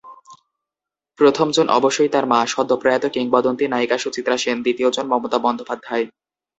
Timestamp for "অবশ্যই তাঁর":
1.69-2.25